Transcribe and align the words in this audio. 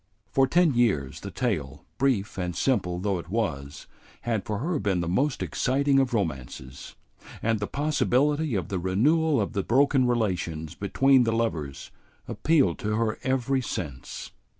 For 0.31 0.47
ten 0.47 0.73
years 0.73 1.19
the 1.19 1.29
tale, 1.29 1.85
brief 1.99 2.39
and 2.39 2.55
simple 2.55 2.97
though 2.97 3.19
it 3.19 3.29
was, 3.29 3.85
had 4.21 4.45
for 4.45 4.57
her 4.57 4.79
been 4.79 4.99
the 4.99 5.07
most 5.07 5.43
exciting 5.43 5.99
of 5.99 6.11
romances, 6.11 6.95
and 7.43 7.59
the 7.59 7.67
possibility 7.67 8.55
of 8.55 8.69
the 8.69 8.79
renewal 8.79 9.39
of 9.39 9.53
the 9.53 9.61
broken 9.61 10.07
relations 10.07 10.73
between 10.73 11.21
the 11.23 11.31
lovers 11.31 11.91
appealed 12.27 12.79
to 12.79 12.95
her 12.95 13.19
every 13.21 13.61
sense. 13.61 14.31